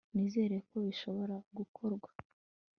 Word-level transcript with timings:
nizera 0.13 0.55
ko 0.67 0.75
bishobora 0.85 1.35
gukorwa 1.57 2.09